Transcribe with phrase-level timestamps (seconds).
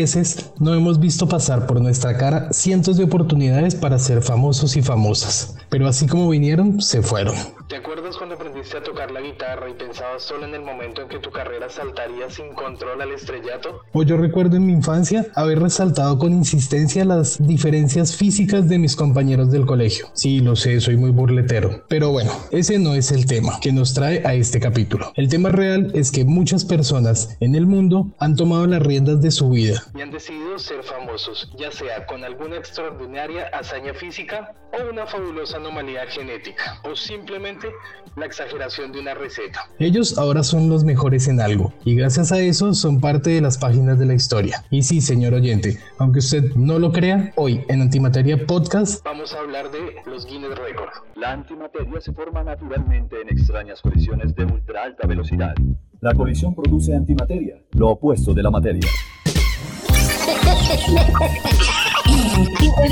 [0.00, 4.82] veces no hemos visto pasar por nuestra cara cientos de oportunidades para ser famosos y
[4.82, 7.34] famosas, pero así como vinieron, se fueron.
[7.68, 8.29] ¿Te acuerdas cuando
[8.60, 11.70] aprendiste a tocar la guitarra y pensabas solo en el momento en que tu carrera
[11.70, 13.80] saltaría sin control al estrellato?
[13.92, 18.96] O yo recuerdo en mi infancia haber resaltado con insistencia las diferencias físicas de mis
[18.96, 20.08] compañeros del colegio.
[20.12, 21.84] Sí, lo sé, soy muy burletero.
[21.88, 25.12] Pero bueno, ese no es el tema que nos trae a este capítulo.
[25.16, 29.30] El tema real es que muchas personas en el mundo han tomado las riendas de
[29.30, 29.82] su vida.
[29.94, 35.56] Y han decidido ser famosos, ya sea con alguna extraordinaria hazaña física o una fabulosa
[35.56, 37.68] anomalía genética, o simplemente
[38.16, 39.60] la exageración de una receta.
[39.78, 43.58] Ellos ahora son los mejores en algo, y gracias a eso son parte de las
[43.58, 44.64] páginas de la historia.
[44.70, 49.38] Y sí, señor oyente, aunque usted no lo crea, hoy en Antimateria Podcast vamos a
[49.38, 51.00] hablar de los Guinness Records.
[51.14, 55.54] La antimateria se forma naturalmente en extrañas colisiones de ultra alta velocidad.
[56.00, 58.88] La colisión produce antimateria, lo opuesto de la materia.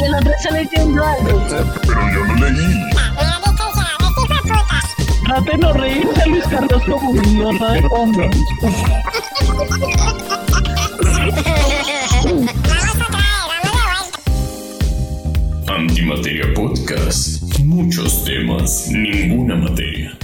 [0.04, 1.42] el otro está leyendo algo.
[1.82, 3.37] Pero yo no leí.
[5.28, 8.30] Trate no reírse, Luis Carlos, como un idiota de hombre.
[15.66, 17.58] Antimateria Podcast.
[17.58, 20.16] Muchos temas, ninguna materia.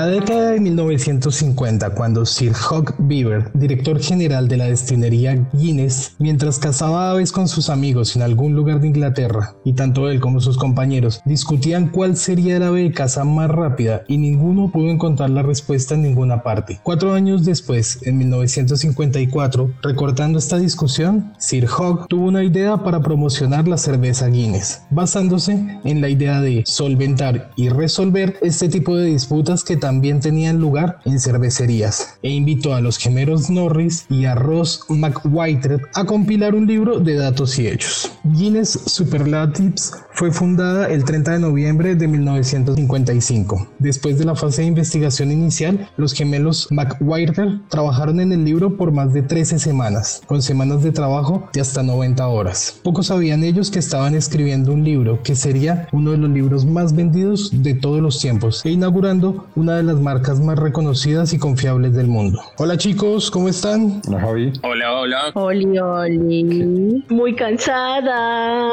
[0.00, 6.58] La década de 1950, cuando Sir Hugh Beaver, director general de la destilería Guinness, mientras
[6.58, 10.56] cazaba aves con sus amigos en algún lugar de Inglaterra, y tanto él como sus
[10.56, 15.42] compañeros discutían cuál sería el ave de caza más rápida y ninguno pudo encontrar la
[15.42, 16.80] respuesta en ninguna parte.
[16.82, 23.68] Cuatro años después, en 1954, recortando esta discusión, Sir Hugh tuvo una idea para promocionar
[23.68, 29.62] la cerveza Guinness, basándose en la idea de solventar y resolver este tipo de disputas
[29.62, 29.89] que también
[30.20, 36.04] tenían lugar en cervecerías e invitó a los gemelos Norris y a Ross McWhirter a
[36.04, 38.12] compilar un libro de datos y hechos.
[38.24, 43.68] Guinness Superlatives fue fundada el 30 de noviembre de 1955.
[43.78, 48.92] Después de la fase de investigación inicial, los gemelos McWhirter trabajaron en el libro por
[48.92, 52.78] más de 13 semanas, con semanas de trabajo de hasta 90 horas.
[52.82, 56.94] Pocos sabían ellos que estaban escribiendo un libro que sería uno de los libros más
[56.94, 61.94] vendidos de todos los tiempos e inaugurando una de las marcas más reconocidas y confiables
[61.94, 62.42] del mundo.
[62.58, 64.02] Hola chicos, ¿cómo están?
[64.06, 64.52] Hola Javi.
[64.62, 65.30] Hola, hola.
[65.34, 67.04] Oli, oli.
[67.08, 68.68] Muy cansada.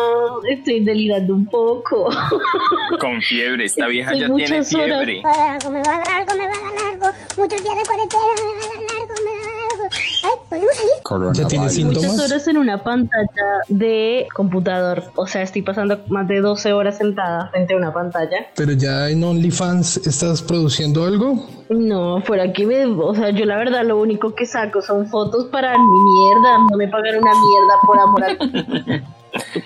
[0.49, 2.09] Estoy delirando un poco.
[2.99, 4.69] Con fiebre, esta vieja Estoy ya tiene horas.
[4.69, 5.21] fiebre.
[5.21, 7.17] Me va a dar algo, me va a dar algo, me va a dar algo.
[7.37, 9.85] Muchos días de cuarentena, me va a dar algo, me va a dar algo.
[10.23, 11.33] Ay, ¿podemos salir?
[11.43, 12.11] ¿Ya tiene síntomas?
[12.11, 15.03] Muchas horas en una pantalla de computador.
[15.15, 18.47] O sea, estoy pasando más de 12 horas sentada frente a una pantalla.
[18.55, 21.45] Pero ya en OnlyFans estás produciendo algo?
[21.69, 22.85] No, fuera que me.
[22.85, 26.57] O sea, yo la verdad lo único que saco son fotos para mi mierda.
[26.69, 29.07] No me pagan una mierda por amor a.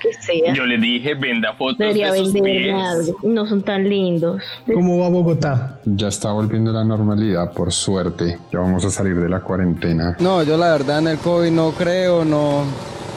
[0.02, 0.54] que sea.
[0.54, 2.74] Yo le dije, venda fotos Debería de sus pies.
[2.74, 3.18] algo.
[3.24, 4.42] No son tan lindos.
[4.74, 5.80] ¿Cómo va Bogotá?
[5.86, 8.40] Ya está volviendo la normalidad, por suerte.
[8.52, 10.16] Ya vamos a salir de la cuarentena.
[10.20, 12.64] No, yo la verdad en el COVID no creo, no.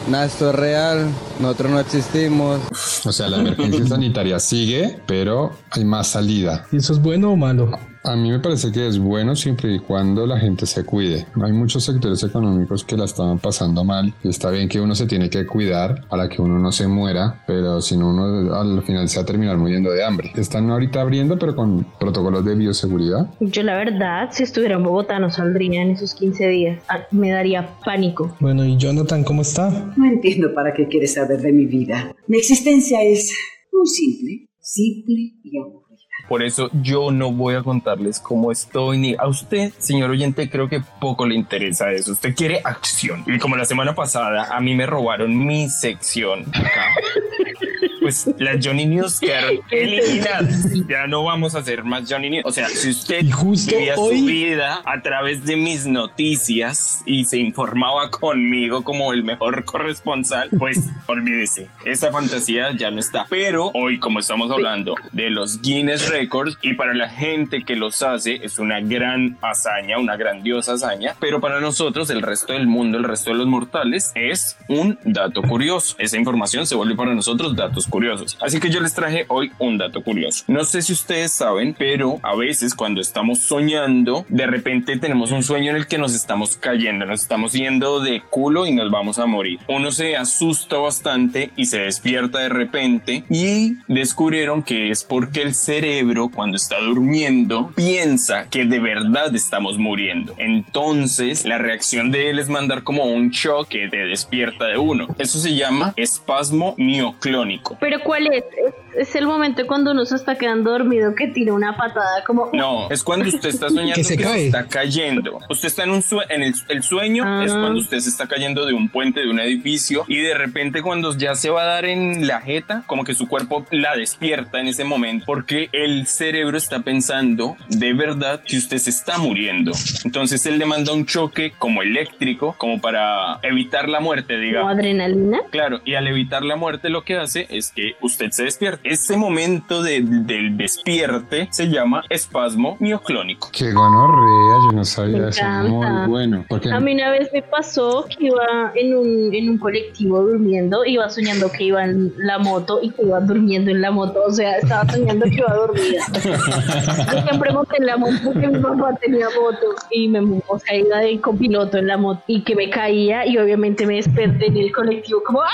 [0.09, 1.09] Nada, esto es real.
[1.41, 2.61] Nosotros no existimos.
[3.07, 6.67] O sea, la emergencia sanitaria sigue, pero hay más salida.
[6.73, 7.71] ¿Y eso es bueno o malo?
[8.07, 11.25] A mí me parece que es bueno siempre y cuando la gente se cuide.
[11.43, 15.07] Hay muchos sectores económicos que la estaban pasando mal y está bien que uno se
[15.07, 19.09] tiene que cuidar para que uno no se muera, pero si no uno al final
[19.09, 20.33] se va a terminar muriendo de hambre.
[20.37, 23.27] Están ahorita abriendo, pero con protocolos de bioseguridad.
[23.41, 26.83] Yo la verdad, si estuviera en Bogotá no saldría en esos 15 días.
[26.91, 28.37] Ah, Me daría pánico.
[28.39, 29.95] Bueno, ¿y Jonathan cómo está?
[29.97, 32.15] No entiendo para qué quieres saber de mi vida.
[32.27, 33.35] Mi existencia es
[33.73, 35.84] muy simple, simple y aburrida.
[36.29, 40.69] Por eso yo no voy a contarles cómo estoy ni a usted, señor oyente, creo
[40.69, 42.13] que poco le interesa eso.
[42.13, 43.25] Usted quiere acción.
[43.27, 46.87] Y como la semana pasada a mí me robaron mi sección acá.
[48.05, 50.67] Pues las Johnny News quedaron eliminadas.
[50.87, 52.43] Ya no vamos a hacer más Johnny News.
[52.45, 57.25] O sea, si usted justo vivía hoy- su vida a través de mis noticias y
[57.25, 61.69] se informaba conmigo como el mejor corresponsal, pues olvídese.
[61.87, 63.25] Esa fantasía ya no está.
[63.31, 68.03] Pero hoy, como estamos hablando de los Guinness Records y para la gente que los
[68.03, 72.99] hace es una gran hazaña, una grandiosa hazaña, pero para nosotros, el resto del mundo,
[72.99, 75.95] el resto de los mortales, es un dato curioso.
[75.99, 77.94] Esa información se vuelve para nosotros datos curiosos.
[78.41, 80.45] Así que yo les traje hoy un dato curioso.
[80.49, 85.43] No sé si ustedes saben, pero a veces cuando estamos soñando, de repente tenemos un
[85.43, 89.19] sueño en el que nos estamos cayendo, nos estamos yendo de culo y nos vamos
[89.19, 89.61] a morir.
[89.69, 95.55] Uno se asusta bastante y se despierta de repente y descubrieron que es porque el
[95.55, 100.35] cerebro cuando está durmiendo piensa que de verdad estamos muriendo.
[100.39, 105.07] Entonces la reacción de él es mandar como un shock que te despierta de uno.
[105.19, 107.77] Eso se llama espasmo mioclónico.
[107.85, 108.45] Pero ¿cuál es?
[108.57, 112.51] ¿Es, es el momento cuando uno se está quedando dormido que tira una patada como...
[112.53, 114.47] No, es cuando usted está soñando Que se cae.
[114.47, 115.39] está cayendo.
[115.49, 117.43] Usted está en un sue- en el, el sueño Ah.
[117.45, 120.83] es cuando usted se está cayendo de un puente, de un edificio y de repente
[120.83, 124.61] cuando ya se va a dar en la jeta, como que su cuerpo la despierta
[124.61, 129.73] en ese momento porque el cerebro está pensando de verdad que usted se está muriendo.
[130.05, 134.73] Entonces él le manda un choque como eléctrico, como para evitar la muerte, como digamos.
[134.73, 135.41] adrenalina.
[135.51, 138.81] Claro, y al evitar la muerte lo que hace es que usted se despierta.
[138.85, 143.49] Ese momento de- del despierte se llama espasmo mioclónico.
[143.51, 145.41] Qué gonorrea, yo no sabía Me eso.
[145.41, 145.69] encanta.
[145.69, 146.45] Muy bueno.
[146.49, 150.85] Porque A mí una vez me pasó que iba en un, en un colectivo durmiendo,
[150.85, 154.33] iba soñando que iba en la moto y que iba durmiendo en la moto, o
[154.33, 156.05] sea, estaba soñando que iba dormida.
[157.13, 160.77] Yo siempre monté en la moto porque mi papá tenía moto y me, o sea,
[160.77, 164.57] iba de copiloto en la moto y que me caía y obviamente me desperté en
[164.57, 165.49] el colectivo como ¡ah!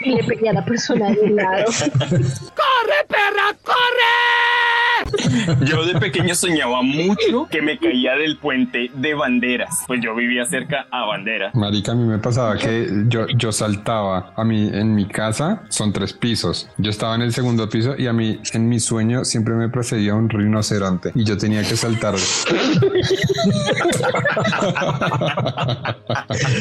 [0.00, 1.64] y le pegué a la persona del lado.
[5.64, 10.44] Yo de pequeño soñaba mucho que me caía del puente de banderas, pues yo vivía
[10.46, 11.50] cerca a bandera.
[11.54, 14.32] Marica, a mí me pasaba que yo, yo saltaba.
[14.36, 16.68] A mí, en mi casa, son tres pisos.
[16.78, 20.14] Yo estaba en el segundo piso y a mí, en mi sueño, siempre me precedía
[20.14, 22.14] un rinoceronte y yo tenía que saltar.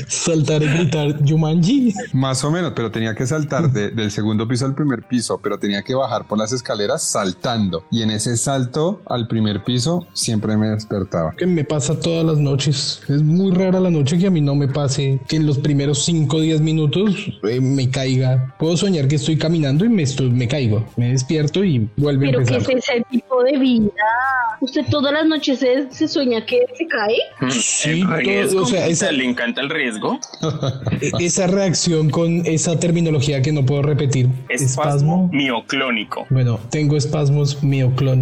[0.08, 1.94] Saltar y gritar Yumanji.
[2.14, 5.58] Más o menos, pero tenía que saltar de- del segundo piso al primer piso, pero
[5.58, 7.86] tenía que bajar por las escaleras saltando.
[7.92, 11.34] Y en ese salto al primer piso siempre me despertaba.
[11.38, 13.02] Que me pasa todas las noches.
[13.08, 16.04] Es muy rara la noche que a mí no me pase que en los primeros
[16.04, 17.16] 5 o 10 minutos
[17.50, 18.56] eh, me caiga.
[18.60, 20.84] Puedo soñar que estoy caminando y me, estoy, me caigo.
[20.98, 22.78] Me despierto y vuelve a Pero ¿qué empezar.
[22.78, 23.92] es ese tipo de vida?
[24.60, 27.52] ¿Usted todas las noches se, se sueña que se cae?
[27.52, 30.20] Sí, El todo- riesgo, o sea, esa, le encanta el riesgo.
[31.20, 34.28] esa reacción con esa terminología que no puedo repetir.
[34.50, 36.26] Espasmo mioclónico.
[36.32, 38.17] Bueno, tengo espasmos mioclónicos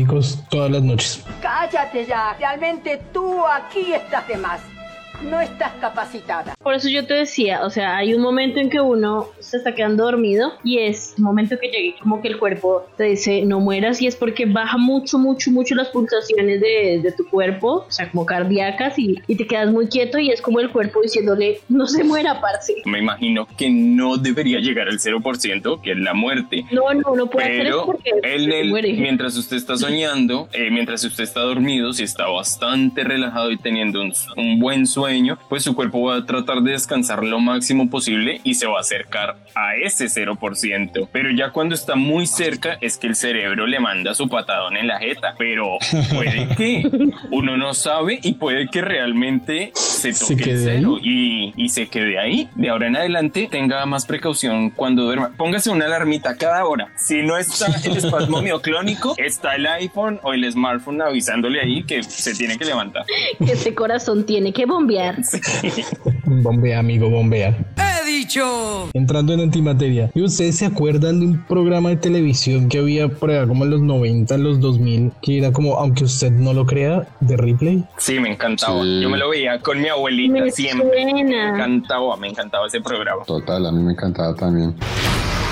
[0.49, 1.23] todas las noches.
[1.41, 2.35] Cállate ya.
[2.39, 4.74] Realmente tú aquí estás de más.
[5.23, 6.55] No estás capacitada.
[6.61, 9.73] Por eso yo te decía, o sea, hay un momento en que uno se está
[9.73, 13.59] quedando dormido y es un momento que llegue como que el cuerpo te dice no
[13.59, 17.91] mueras y es porque baja mucho, mucho, mucho las pulsaciones de, de tu cuerpo, o
[17.91, 21.59] sea, como cardíacas y, y te quedas muy quieto y es como el cuerpo diciéndole
[21.69, 22.73] no se muera, parce.
[22.85, 26.65] Me imagino que no debería llegar al 0%, que es la muerte.
[26.71, 28.93] No, no, no puede hacer Pero porque él, se él, muere.
[28.93, 34.01] mientras usted está soñando, eh, mientras usted está dormido, si está bastante relajado y teniendo
[34.01, 35.04] un, un buen sueño,
[35.49, 38.81] pues su cuerpo va a tratar de descansar lo máximo posible y se va a
[38.81, 41.09] acercar a ese 0%.
[41.11, 44.87] Pero ya cuando está muy cerca es que el cerebro le manda su patadón en
[44.87, 45.35] la jeta.
[45.37, 45.77] Pero
[46.13, 46.89] puede que
[47.31, 51.69] uno no sabe y puede que realmente se Se toque el quede cero y, y
[51.69, 52.49] se quede ahí.
[52.55, 55.31] De ahora en adelante tenga más precaución cuando duerma.
[55.37, 56.89] Póngase una alarmita cada hora.
[56.95, 62.03] Si no está el espasmo mioclónico, está el iPhone o el smartphone avisándole ahí que
[62.03, 63.05] se tiene que levantar.
[63.43, 64.94] que ese corazón tiene que bombear.
[66.25, 67.55] Bombea, amigo, bombea.
[67.77, 68.89] He dicho.
[68.93, 70.11] Entrando en antimateria.
[70.13, 73.71] ¿Y ustedes se acuerdan de un programa de televisión que había por allá como en
[73.71, 77.83] los 90, en los 2000, que era como, aunque usted no lo crea, de replay?
[77.97, 78.81] Sí, me encantaba.
[78.81, 79.01] Sí.
[79.01, 81.05] Yo me lo veía con mi abuelita Me siempre.
[81.05, 83.23] Me encantaba, me encantaba ese programa.
[83.25, 84.75] Total, a mí me encantaba también.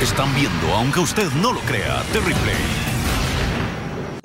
[0.01, 2.92] Están viendo, aunque usted no lo crea, The Replay.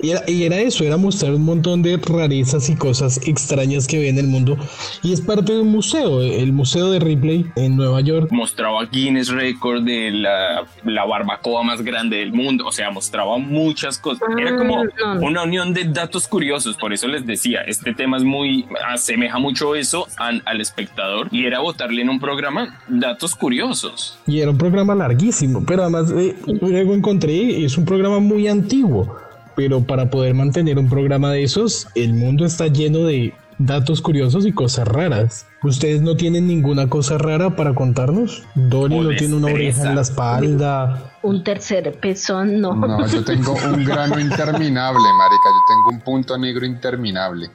[0.01, 3.99] Y era, y era eso, era mostrar un montón de rarezas y cosas extrañas que
[3.99, 4.57] ve en el mundo.
[5.03, 8.29] Y es parte de un museo, el Museo de Ripley en Nueva York.
[8.31, 12.65] Mostraba Guinness Record de la, la barbacoa más grande del mundo.
[12.65, 14.21] O sea, mostraba muchas cosas.
[14.37, 15.19] Era como no.
[15.19, 16.77] una unión de datos curiosos.
[16.77, 21.27] Por eso les decía, este tema es muy, asemeja mucho eso al, al espectador.
[21.29, 24.17] Y era votarle en un programa datos curiosos.
[24.25, 29.28] Y era un programa larguísimo, pero además eh, luego encontré, es un programa muy antiguo.
[29.59, 34.45] Pero para poder mantener un programa de esos, el mundo está lleno de datos curiosos
[34.45, 35.47] y cosas raras.
[35.61, 38.43] ¿Ustedes no tienen ninguna cosa rara para contarnos?
[38.55, 41.05] Dolly no tiene una oreja en la espalda.
[41.21, 42.73] Un tercer pezón, no.
[42.73, 45.49] No, yo tengo un grano interminable, marica.
[45.49, 47.49] Yo tengo un punto negro interminable.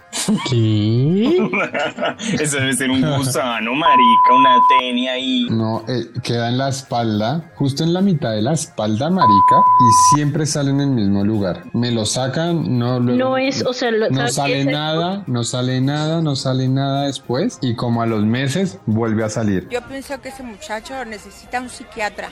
[0.51, 1.49] ¿Qué?
[2.43, 5.47] Eso debe ser un gusano, marica, una tenia ahí.
[5.51, 10.15] No, eh, queda en la espalda, justo en la mitad de la espalda, marica, y
[10.17, 11.65] siempre sale en el mismo lugar.
[11.73, 15.25] Me lo sacan, no luego- No es, o sea, lo- no ¿sabes qué sale nada,
[15.27, 19.69] no sale nada, no sale nada después, y como a los meses vuelve a salir.
[19.69, 22.31] Yo pienso que ese muchacho necesita un psiquiatra,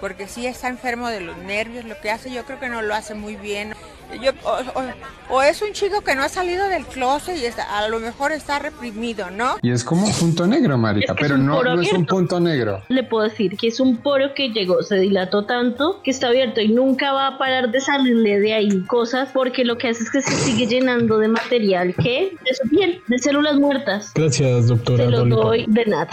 [0.00, 2.94] porque si está enfermo de los nervios, lo que hace yo creo que no lo
[2.94, 3.74] hace muy bien.
[4.22, 7.76] Yo, o, o- o es un chico que no ha salido del closet y está-
[7.76, 9.56] a lo mejor está reprimido, ¿no?
[9.62, 12.38] Y es como un punto negro, marica, Es que pero no, no es un punto
[12.38, 12.82] negro.
[12.88, 16.60] Le puedo decir que es un poro que llegó, se dilató tanto que está abierto
[16.60, 20.10] y nunca va a parar de salirle de ahí cosas porque lo que hace es
[20.12, 24.12] que se sigue llenando de material que de su piel, de células muertas.
[24.14, 26.10] Gracias, doctora Se lo doy de nada.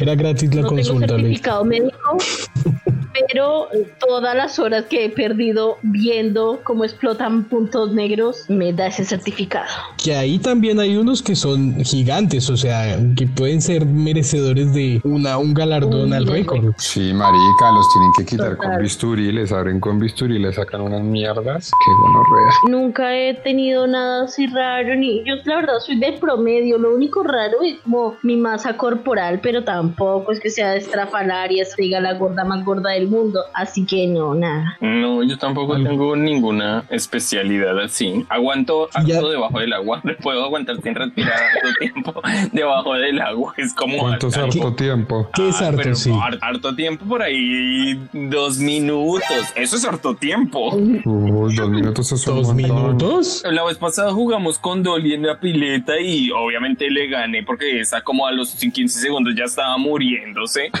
[0.00, 1.22] Era gratis la no tengo consulta, Luis.
[1.24, 2.16] certificado médico,
[3.28, 3.68] pero
[4.00, 9.68] todas las horas que he perdido viendo cómo explotan puntos negros me da ese certificado.
[10.02, 15.00] Que ahí también hay unos que son gigantes, o sea, que pueden ser merecedores de
[15.04, 16.74] una, un galardón al récord.
[16.78, 18.82] Sí, marica, los tienen que quitar con Total.
[18.82, 21.70] bisturí, les abren con bisturí, les sacan unas mierdas.
[21.84, 22.52] Qué gonorrea.
[22.68, 27.22] Nunca he tenido nada así raro, ni yo la verdad soy de promedio, lo único
[27.22, 32.44] raro es como mi masa corporal, pero tampoco es que sea estrafalaria, diga la gorda
[32.44, 34.76] más gorda del mundo, así que no, nada.
[34.80, 38.24] No, yo tampoco tengo ninguna especialidad así.
[38.28, 40.00] Aguanto harto debajo del agua.
[40.04, 43.54] Me puedo aguantar sin respirar harto tiempo debajo del agua.
[43.56, 45.28] Es como ¿Cuánto es harto tiempo?
[45.34, 46.10] ¿Qué es Ah, harto, sí?
[46.10, 49.22] har- harto tiempo por ahí, dos minutos.
[49.54, 50.74] Eso es harto tiempo.
[50.74, 52.56] Uy, dos minutos es un ¿Dos montón.
[52.76, 53.42] minutos?
[53.50, 58.00] La vez pasada jugamos con Dolly en la pileta y obviamente le gané porque esa
[58.02, 60.70] como a los 15 segundos ya estaba muriéndose.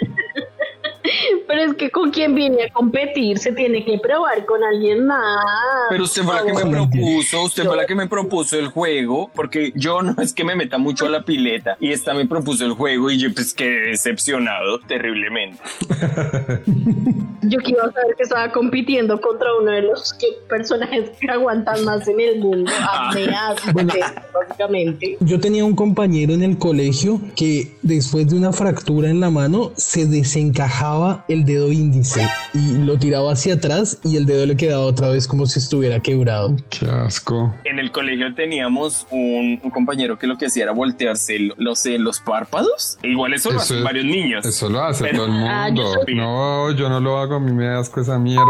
[1.51, 5.43] Pero es que con quien viene a competir se tiene que probar con alguien más.
[5.89, 9.29] Pero usted fue la que me propuso, usted fue la que me propuso el juego,
[9.35, 12.63] porque yo no es que me meta mucho a la pileta y esta me propuso
[12.65, 15.59] el juego y yo pues quedé decepcionado terriblemente.
[17.43, 21.29] Yo que iba a saber que estaba compitiendo contra uno de los que- personajes que
[21.29, 22.71] aguantan más en el mundo.
[22.93, 23.55] Apneas,
[24.33, 25.17] básicamente.
[25.19, 29.71] Yo tenía un compañero en el colegio que después de una fractura en la mano
[29.75, 34.83] se desencajaba el dedo índice y lo tiraba hacia atrás y el dedo le quedaba
[34.85, 36.55] otra vez como si estuviera quebrado.
[36.69, 37.53] Qué asco.
[37.63, 41.85] En el colegio teníamos un, un compañero que lo que hacía era voltearse lo- los,
[41.85, 42.97] los párpados.
[43.03, 44.45] Igual eso, lo Eso hacen es- varios niños.
[44.45, 45.99] Eso lo hace Pero- todo el Ah, yo mundo.
[46.15, 48.43] No, yo no lo hago, a mí me da asco esa mierda.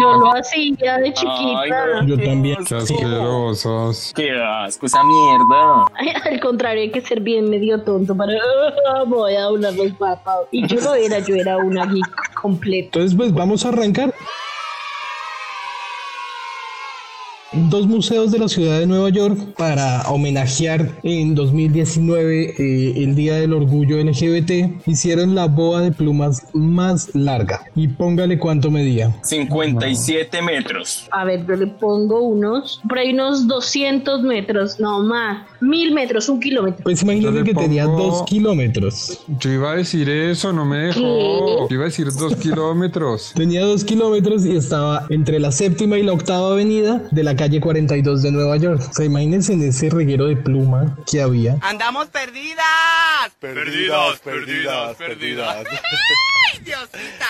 [0.00, 1.60] Yo lo hacía de chiquita.
[1.60, 2.56] Ay, no, Yo qué también.
[2.64, 2.94] Qué asco.
[2.94, 4.12] asquerosos.
[4.14, 5.84] Qué asco esa mierda.
[6.30, 10.46] Al contrario, hay que ser bien medio tonto para "Ah, voy a doblar los párpados.
[10.50, 12.86] Y yo no era, yo era una geek completa.
[12.86, 14.14] Entonces, pues vamos a arrancar.
[17.54, 23.36] Dos museos de la ciudad de Nueva York para homenajear en 2019 eh, el Día
[23.36, 27.60] del Orgullo LGBT hicieron la boa de plumas más larga.
[27.74, 29.14] Y póngale cuánto medía.
[29.20, 31.06] 57 metros.
[31.10, 36.30] A ver, yo le pongo unos, por ahí unos 200 metros, no más, mil metros,
[36.30, 36.82] un kilómetro.
[36.82, 39.18] Pues imagínate que tenía dos kilómetros.
[39.40, 41.00] Yo iba a decir eso, no me dejó.
[41.00, 41.56] ¿Qué?
[41.68, 43.32] Yo iba a decir dos kilómetros.
[43.34, 47.60] Tenía dos kilómetros y estaba entre la séptima y la octava avenida de la calle
[47.60, 48.80] 42 de Nueva York.
[48.90, 51.56] O sea, imagínense en ese reguero de pluma que había.
[51.60, 52.64] ¡Andamos perdidas!
[53.40, 55.66] Perdidas, perdidas, perdidas.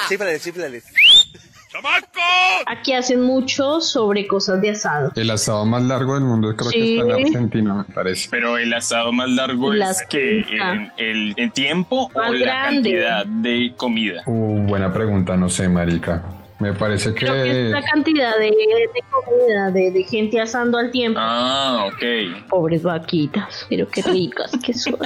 [0.09, 0.85] Cifrales, cifrales.
[2.67, 5.11] Aquí hacen mucho sobre cosas de asado.
[5.17, 6.99] El asado más largo del mundo creo que Sí.
[6.99, 8.29] está en Argentina, me parece.
[8.31, 13.25] Pero el asado más largo Las es que en el, el tiempo o la cantidad
[13.25, 14.23] de comida.
[14.27, 16.23] Uh, buena pregunta, no sé, marica.
[16.63, 20.91] Me parece Creo que es la cantidad de, de comida, de, de gente asando al
[20.93, 21.19] tiempo.
[21.21, 22.49] Ah, ok.
[22.49, 24.97] Pobres vaquitas, pero qué ricas que son.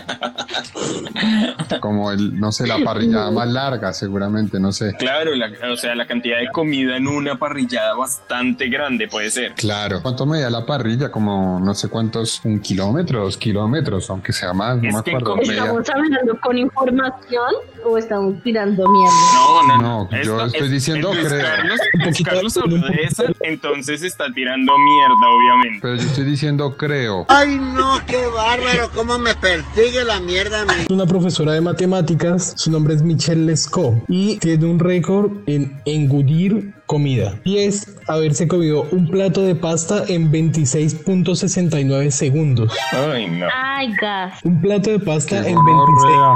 [1.81, 4.95] como el, no sé, la parrillada más larga, seguramente, no sé.
[4.99, 9.55] Claro, la- o sea, la cantidad de comida en una parrillada bastante grande puede ser.
[9.55, 10.01] Claro.
[10.03, 11.11] ¿Cuánto medía la parrilla?
[11.11, 15.17] Como no sé cuántos, un kilómetro, dos kilómetros, aunque sea más, no Es me que
[15.17, 15.41] acuerdo.
[15.43, 17.53] ¿Estamos hablando con información
[17.89, 19.15] o estamos tirando mierda?
[19.35, 21.43] No, no, No, yo Esto estoy es- diciendo creo.
[21.43, 25.79] Carlos, Un Luis poquito- Carlos un habló de poquito- eso, entonces está tirando mierda, obviamente.
[25.83, 27.25] Pero yo estoy diciendo creo.
[27.29, 30.73] Ay, no, qué bárbaro, cómo me persigue la mierda, a mí.
[30.91, 36.75] Una profesora de matemáticas, su nombre es Michelle Lescaut y tiene un récord en engullir
[36.87, 42.73] comida y es haberse comido un plato de pasta en 26.69 segundos.
[42.93, 43.47] Ay, no.
[43.55, 44.39] Ay, gas.
[44.45, 46.35] Un plato de pasta Qué en gonorrea.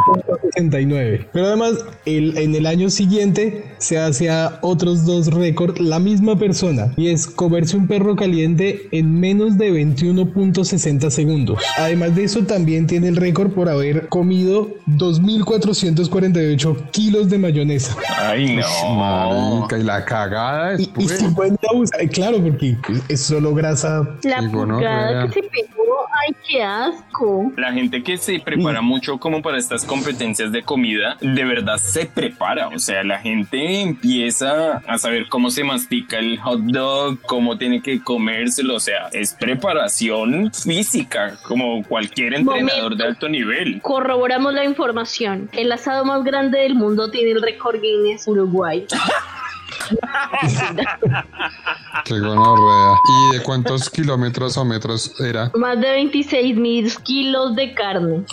[0.56, 1.26] 26.69.
[1.32, 6.92] Pero además, el- en el año siguiente se hacía otros dos récords la misma persona
[6.96, 11.58] y es comerse un perro caliente en menos de 21.60 segundos.
[11.78, 17.96] Además de eso, también tiene el récord por haber comido 2.448 kilos de mayonesa.
[18.18, 18.94] Ay, no.
[18.96, 20.04] Marica, y la
[20.78, 21.18] Y, y después.
[21.18, 22.76] 50 us- eh, Claro, porque
[23.08, 24.06] es solo grasa.
[24.24, 25.80] La pulgada que se pegó.
[26.26, 27.52] Ay, qué asco.
[27.56, 32.06] La gente que se prepara mucho como para estas competencias de comida, de verdad se
[32.06, 32.68] prepara.
[32.68, 37.80] O sea, la gente empieza a saber cómo se mastica el hot dog, cómo tiene
[37.82, 38.76] que comérselo.
[38.76, 42.96] O sea, es preparación física, como cualquier entrenador Momento.
[42.96, 43.80] de alto nivel.
[43.82, 45.48] Corroboramos la información.
[45.52, 48.86] El asado más grande del mundo tiene el récord Guinness Uruguay.
[52.04, 52.94] Qué gonorrea.
[53.32, 55.50] ¿Y de cuántos kilómetros o metros era?
[55.54, 58.24] Más de 26 mil kilos de carne.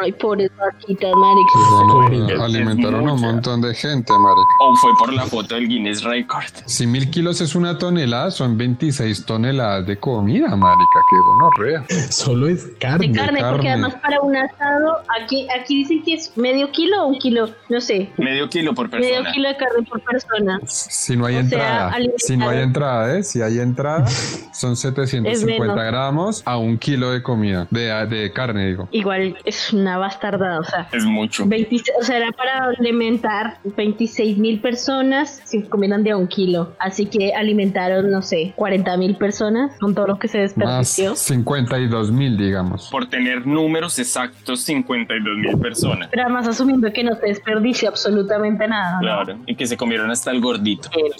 [0.00, 1.58] Ay, pobres vaquitas, Qué marica.
[1.70, 2.44] gonorrea.
[2.44, 4.40] Alimentaron a un montón de gente, marica.
[4.62, 6.44] O fue por la foto del Guinness Record.
[6.66, 11.00] Si mil kilos es una tonelada, son 26 toneladas de comida, marica.
[11.10, 11.84] Qué gonorrea.
[12.10, 13.08] Solo es carne.
[13.08, 13.70] De carne, porque carne.
[13.70, 17.80] además para un asado, aquí, aquí dicen que es medio kilo o un kilo, no
[17.80, 19.32] sé, Medio kilo por medio persona.
[19.32, 20.60] kilo de carne por persona.
[20.88, 23.22] Si no hay O entrada, si no hay entrada, ¿eh?
[23.22, 24.06] Si hay entrada,
[24.52, 25.76] son 750 menos.
[25.76, 28.88] gramos a un kilo de comida, de, de carne, digo.
[28.92, 31.44] Igual es una bastardada, o sea, Es mucho.
[31.46, 36.74] 26 o sea, era para alimentar 26 mil personas si comieran de a un kilo.
[36.78, 41.14] Así que alimentaron, no sé, 40 mil personas con todo lo que se Más desperdició.
[41.16, 42.88] 52 mil, digamos.
[42.90, 46.08] Por tener números exactos, 52 mil personas.
[46.10, 48.94] Pero además asumiendo que no se desperdició absolutamente nada.
[48.94, 49.00] ¿no?
[49.00, 50.69] Claro, y que se comieron hasta el gordito.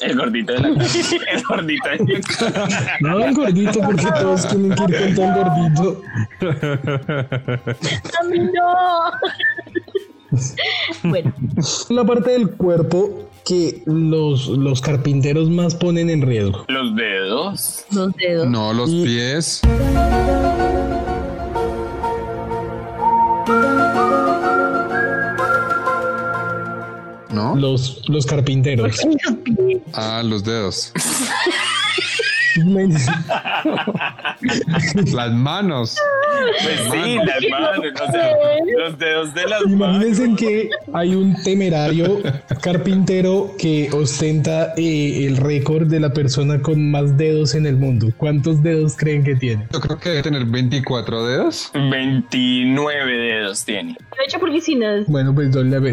[0.01, 0.87] El gordito de la carne.
[1.33, 2.93] El gordito de la carne.
[3.01, 6.03] No el gordito, porque todos tienen que ir con el gordito.
[8.19, 9.11] ¡A mí no!
[11.03, 11.35] bueno,
[11.89, 16.65] La parte del cuerpo que los, los carpinteros más ponen en riesgo.
[16.69, 17.85] Los dedos.
[17.91, 18.49] los dedos.
[18.49, 19.63] No, los pies.
[27.33, 27.55] ¿No?
[27.57, 28.97] Los, los carpinteros.
[29.93, 30.93] Ah, los dedos.
[35.13, 35.97] Las manos.
[36.63, 37.79] Pues sí, las manos,
[38.09, 38.31] o sea,
[38.79, 40.05] los dedos de las manos.
[40.07, 42.21] Imagínense que hay un temerario
[42.63, 48.09] carpintero que ostenta eh, el récord de la persona con más dedos en el mundo.
[48.17, 49.67] ¿Cuántos dedos creen que tiene?
[49.73, 51.71] Yo creo que debe tener 24 dedos.
[51.75, 53.93] 29 dedos tiene.
[53.93, 55.51] De hecho, porque si no es Bueno, pues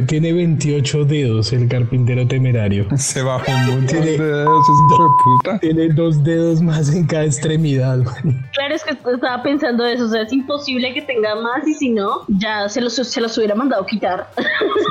[0.07, 2.87] tiene 28 dedos el carpintero temerario.
[2.97, 5.59] Se bajó un montón Tiene- de dedos, es puta.
[5.59, 7.97] Tiene dos dedos más en cada extremidad.
[7.97, 8.47] man.
[8.53, 11.89] Claro, es que estaba pensando eso, o sea, es imposible que tenga más y si
[11.89, 14.29] no, ya se los, se los hubiera mandado quitar.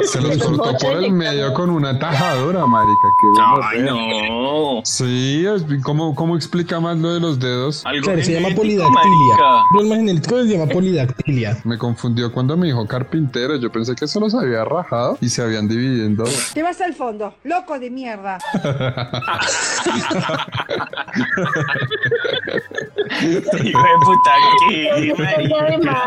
[0.03, 3.09] Se los cortó por el medio con una tajadora, marica.
[3.21, 3.27] Qué
[3.63, 4.81] Ay, no.
[4.85, 5.45] Sí,
[5.83, 7.85] ¿cómo, ¿cómo explica más lo de los dedos?
[7.87, 8.91] Algo Claro, se llama polidactilia.
[8.95, 9.65] marica.
[9.73, 11.59] Problema genético se llama polidactilia.
[11.65, 13.57] Me confundió cuando me dijo carpintero.
[13.57, 16.51] Yo pensé que se los había rajado y se habían dividido en dos.
[16.55, 18.39] Te vas al fondo, loco de mierda.
[23.23, 24.31] Hijo de puta.
[25.61, 25.99] Además,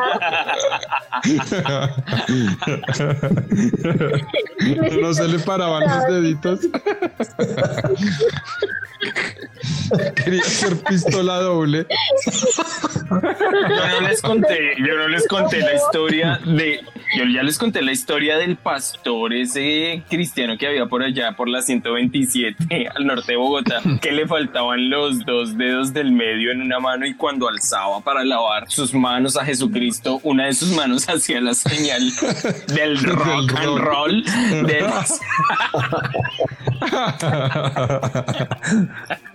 [5.01, 6.59] no se le paraban los deditos.
[10.15, 11.85] Quería hacer pistola doble.
[13.09, 16.81] Yo no les conté, yo no les conté la historia de,
[17.15, 21.49] yo ya les conté la historia del pastor ese cristiano que había por allá por
[21.49, 26.61] la 127 al norte de Bogotá, que le faltaban los dos dedos del medio en
[26.61, 31.09] una mano y cuando alzaba para lavar sus manos a Jesucristo, una de sus manos
[31.09, 32.11] hacía la señal
[32.67, 34.23] del rock and roll.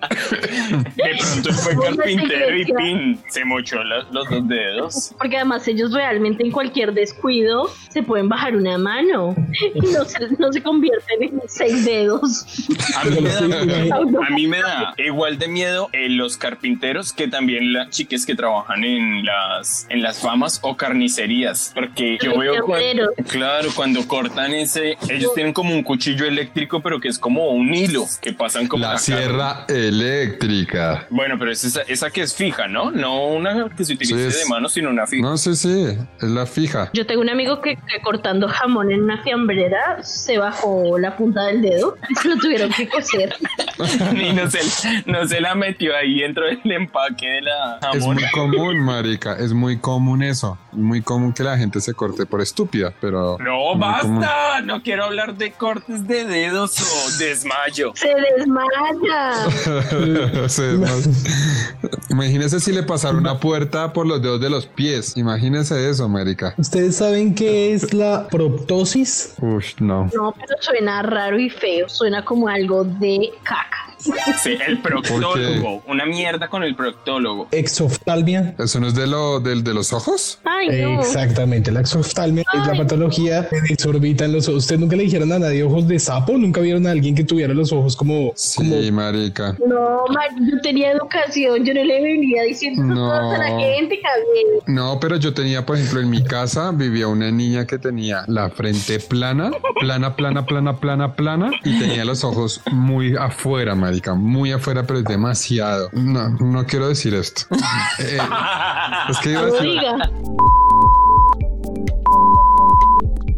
[0.09, 5.15] De pronto fue carpintero y pin, se mochó los dos dedos.
[5.19, 9.35] porque además ellos realmente en cualquier descuido se pueden bajar una mano
[9.75, 12.45] y no se, no se convierten en seis dedos.
[12.97, 13.39] A mí, me da,
[14.27, 18.35] a mí me da igual de miedo eh, los carpinteros que también las chicas que
[18.35, 23.11] trabajan en las en las famas o carnicerías, porque yo Los veo cua- fiambreros.
[23.29, 27.73] claro cuando cortan ese, ellos tienen como un cuchillo eléctrico, pero que es como un
[27.75, 29.01] hilo que pasan como La carne.
[29.03, 31.07] sierra eléctrica.
[31.11, 32.91] Bueno, pero es esa, esa que es fija, ¿no?
[32.91, 35.23] No una que se utilice Sí, es- de mano, sino una fija.
[35.23, 36.91] No sé si es la fija.
[36.93, 41.45] Yo tengo un amigo que, que cortando jamón en una fiambrera se bajó la punta
[41.47, 43.35] del dedo y se lo tuvieron que coser.
[44.15, 44.61] y no se,
[45.07, 48.15] no se la metió ahí dentro del empaque de la Es jamón.
[48.17, 50.59] muy común, marica, es muy común eso.
[50.73, 53.37] Muy común que la gente se corte por estúpida, pero...
[53.39, 53.81] No, común.
[53.81, 54.61] basta.
[54.63, 57.93] No quiero hablar de cortes de dedos o desmayo.
[57.95, 59.33] Se desmaya.
[60.49, 61.11] Se desmayó.
[62.11, 65.17] Imagínese si le pasara una puerta por los dedos de los pies.
[65.17, 66.55] Imagínese eso, marica.
[66.59, 69.35] ¿Ustedes saben qué es la proptosis?
[69.41, 70.11] Uy, no.
[70.15, 71.89] No, pero suena raro y feo.
[71.89, 73.94] Suena como algo de caca.
[74.43, 75.83] Sí, el proctólogo.
[75.87, 77.49] Una mierda con el proctólogo.
[77.51, 78.55] Exoftalmia.
[78.59, 80.39] ¿Eso no es de, lo, de los ojos?
[80.45, 81.01] Ay, no.
[81.01, 84.65] Exactamente, la exoftalmia es la patología que desorbitan los ojos.
[84.65, 86.37] ¿Ustedes nunca le dijeron a nadie ojos de sapo?
[86.37, 88.33] ¿Nunca vieron a alguien que tuviera los ojos como...
[88.37, 89.57] Sí, marica.
[89.67, 91.65] No, ma- yo tenía educación.
[91.65, 93.09] Yo no le venía diciendo No.
[93.09, 94.63] cosas a la gente, Javier.
[94.67, 98.51] No, pero yo tenía, por ejemplo, en mi casa vivía una niña que tenía la
[98.51, 104.53] frente plana, plana, plana, plana, plana, plana, y tenía los ojos muy afuera, marica, muy
[104.53, 105.91] afuera, pero es demasiado.
[105.93, 107.43] No, no quiero decir esto.
[107.99, 108.19] Eh,
[109.09, 109.81] es que iba a decir.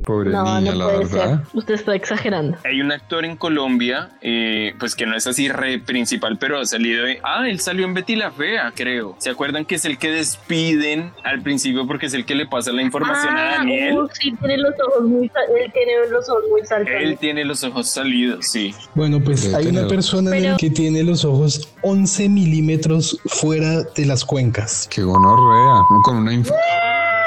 [0.07, 1.43] Pobre No, niña, no la puede verdad.
[1.45, 1.59] ser.
[1.59, 2.57] Usted está exagerando.
[2.65, 6.65] Hay un actor en Colombia, eh, pues que no es así re principal, pero ha
[6.65, 7.19] salido de...
[7.25, 9.17] Ah, él salió en Betty la Fea, creo.
[9.19, 12.71] ¿Se acuerdan que es el que despiden al principio porque es el que le pasa
[12.73, 13.99] la información a Ah, Daniel?
[13.99, 17.03] uh, sí, tiene los ojos muy, él tiene los ojos muy saltones.
[17.03, 18.75] Él tiene los ojos salidos, sí.
[18.95, 23.83] Bueno, pues hay una persona en el Pero- que tiene los ojos 11 milímetros fuera
[23.83, 24.89] de las cuencas.
[24.89, 26.53] Qué gonorrea, con una inf-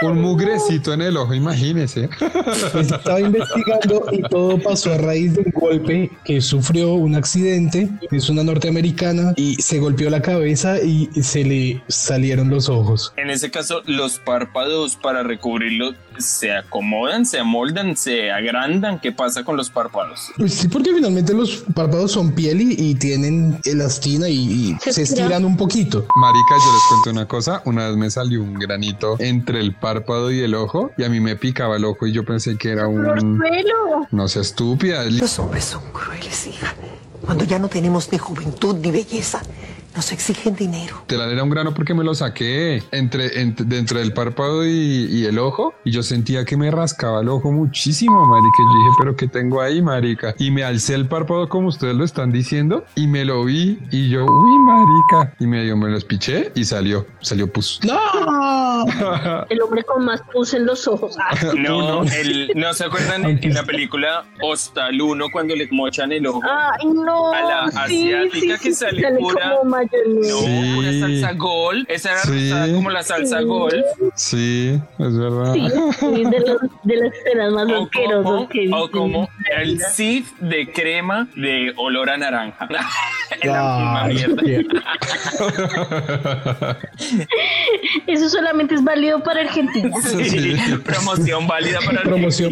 [0.01, 2.09] un mugrecito en el ojo, imagínese.
[2.71, 7.89] Pues estaba investigando y todo pasó a raíz de un golpe que sufrió un accidente.
[8.11, 13.13] Es una norteamericana y se golpeó la cabeza y se le salieron los ojos.
[13.17, 18.99] En ese caso, los párpados para recubrirlo se acomodan, se amoldan, se agrandan.
[18.99, 20.31] ¿Qué pasa con los párpados?
[20.37, 24.93] Pues sí, porque finalmente los párpados son piel y, y tienen elastina y, y Se
[24.93, 25.21] se estira.
[25.23, 26.05] estiran un poquito.
[26.15, 27.61] Marica, yo les cuento una cosa.
[27.65, 31.19] Una vez me salió un granito entre el párpado y el ojo y a mí
[31.19, 33.39] me picaba el ojo y yo pensé que era un...
[34.11, 35.03] No sea estúpida.
[35.05, 36.73] Los hombres son crueles, hija.
[37.25, 39.41] Cuando ya no tenemos ni juventud ni belleza,
[39.99, 40.95] nos exigen dinero.
[41.09, 44.69] Literal era un grano porque me lo saqué entre, entre- dentro del párpado y,
[45.11, 48.47] y el ojo y yo sentía que me rascaba el ojo muchísimo, marica.
[48.59, 50.35] Y yo dije, pero ¿qué tengo ahí, marica?
[50.37, 54.07] Y me alcé el párpado como ustedes lo están diciendo y me lo vi y
[54.09, 55.35] yo, uy, marica.
[55.37, 57.81] Y medio me lo espiché y salió, salió pus.
[57.83, 58.85] ¡No!
[59.49, 61.17] El hombre con más pus en los ojos.
[61.19, 66.25] Ah, No, el, ¿no se acuerdan en, la película Hostal 1 cuando le mochan el
[66.25, 66.41] ojo?
[66.43, 67.33] Ay, no.
[67.33, 69.69] A la Sí, asiática sí, que sí, sale sale pura- como.
[70.07, 70.75] No, Sí.
[70.77, 71.85] una salsa gol.
[71.89, 72.73] Esa era Sí.
[72.73, 73.83] como la salsa gol.
[74.15, 75.53] Sí, es verdad.
[75.53, 75.61] Sí,
[76.23, 80.31] de, los, de las escenas más O asquerosas como, que he o como el sif
[80.39, 82.67] de crema de olor a naranja.
[83.43, 84.43] la misma Ay, mierda.
[84.43, 84.65] qué-
[88.07, 89.89] Eso solamente es válido para Argentina.
[90.09, 92.51] Sí, promoción válida para Promoción.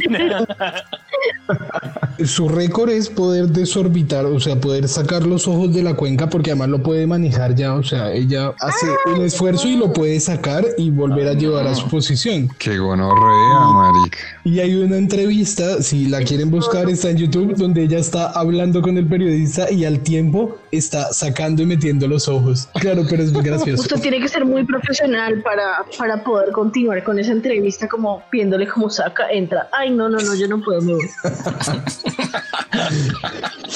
[2.26, 6.52] Su récord es poder desorbitar, o sea, poder sacar los ojos de la cuenca porque
[6.52, 7.17] además lo puede manejar
[7.56, 11.68] ya, o sea, ella hace un esfuerzo y lo puede sacar y volver a llevar
[11.68, 12.50] a su posición.
[12.58, 14.18] Qué gonorrea, marica.
[14.44, 18.82] Y hay una entrevista, si la quieren buscar, está en YouTube, donde ella está hablando
[18.82, 22.68] con el periodista y al tiempo está sacando y metiendo los ojos.
[22.80, 23.82] Claro, pero es muy gracioso.
[23.82, 28.68] Usted tiene que ser muy profesional para, para poder continuar con esa entrevista, como viéndole
[28.68, 29.68] cómo saca, entra.
[29.72, 31.10] Ay, no, no, no, yo no puedo, me voy.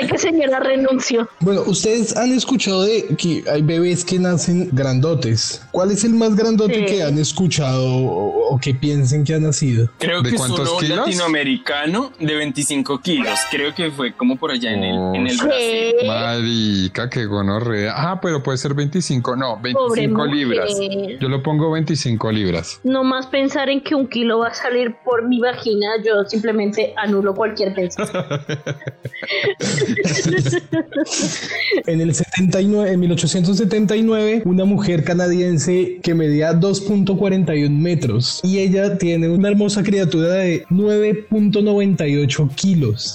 [0.00, 1.28] sé que señora renunció.
[1.40, 5.62] Bueno, ustedes han escuchado de que hay bebés que nacen grandotes.
[5.70, 6.84] ¿Cuál es el más grandote Sí.
[6.86, 9.90] que han escuchado o, o que piensen que ha nacido?
[9.98, 10.98] Creo ¿De que es uno kilos?
[10.98, 13.38] latinoamericano de 25 kilos.
[13.50, 15.44] Creo que fue como por allá en el, en el Sí.
[15.46, 15.94] Brasil.
[16.06, 17.92] Marica, qué gonorrea.
[17.96, 20.30] Ah, pero puede ser 25, no, 25 Pobre mujer.
[20.34, 20.78] libras.
[21.20, 22.80] Yo lo pongo 25 libras.
[22.84, 26.92] No más pensar en que un kilo va a salir por mi vagina, yo simplemente
[26.96, 28.38] anulo cualquier pensamiento.
[31.86, 39.28] En el 79, en 1879, una mujer canadiense que medía 2.41 metros y ella tiene
[39.28, 43.14] una hermosa criatura de 9.98 kilos.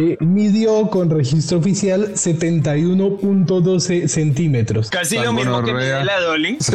[0.00, 4.90] Eh, midió con registro oficial 71.12 centímetros.
[4.90, 6.58] Casi Tan lo mismo que mide la Dolly.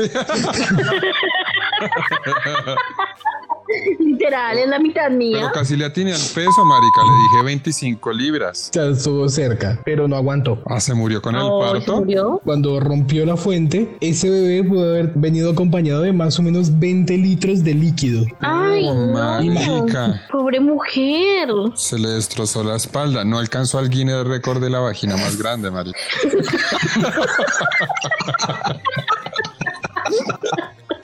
[3.99, 5.37] Literal, es la mitad mía.
[5.41, 7.01] Pero casi le atiné al peso, marica.
[7.03, 8.69] Le dije 25 libras.
[8.73, 10.61] Ya estuvo cerca, pero no aguantó.
[10.67, 11.97] Ah, se murió con el Oh, ¿se parto.
[11.99, 12.41] murió?
[12.43, 17.17] Cuando rompió la fuente, ese bebé pudo haber venido acompañado de más o menos 20
[17.17, 18.25] litros de líquido.
[18.39, 19.13] Ay, Oh, no.
[19.13, 20.21] marica.
[20.31, 21.49] Pobre mujer.
[21.75, 23.23] Se le destrozó la espalda.
[23.25, 25.99] No alcanzó al Guinness récord de la vagina más grande, marica.